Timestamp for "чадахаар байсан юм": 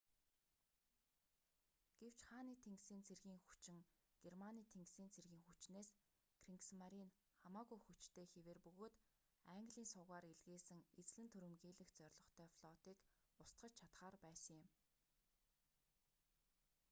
13.79-14.69